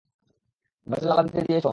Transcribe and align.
ভাজাতে 0.87 1.07
লালা 1.09 1.23
দিয়েছো? 1.47 1.69